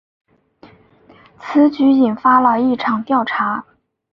[1.39, 3.63] 此举引发了一场调查。